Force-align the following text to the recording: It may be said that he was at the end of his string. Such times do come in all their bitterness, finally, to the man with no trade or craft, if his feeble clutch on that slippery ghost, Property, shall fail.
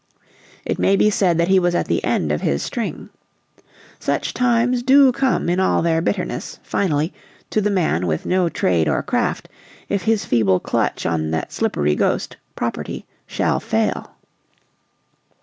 It 0.65 0.79
may 0.79 0.95
be 0.95 1.11
said 1.11 1.37
that 1.37 1.47
he 1.47 1.59
was 1.59 1.75
at 1.75 1.85
the 1.87 2.03
end 2.03 2.31
of 2.31 2.41
his 2.41 2.63
string. 2.63 3.09
Such 3.99 4.33
times 4.33 4.81
do 4.81 5.11
come 5.11 5.47
in 5.47 5.59
all 5.59 5.83
their 5.83 6.01
bitterness, 6.01 6.57
finally, 6.63 7.13
to 7.51 7.61
the 7.61 7.69
man 7.69 8.07
with 8.07 8.25
no 8.25 8.49
trade 8.49 8.89
or 8.89 9.03
craft, 9.03 9.47
if 9.89 10.01
his 10.01 10.25
feeble 10.25 10.59
clutch 10.59 11.05
on 11.05 11.29
that 11.29 11.53
slippery 11.53 11.93
ghost, 11.93 12.35
Property, 12.55 13.05
shall 13.27 13.59
fail. 13.59 14.15